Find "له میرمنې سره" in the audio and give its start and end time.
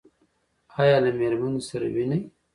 1.05-1.85